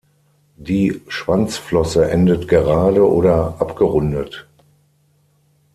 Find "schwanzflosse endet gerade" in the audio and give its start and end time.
1.09-3.07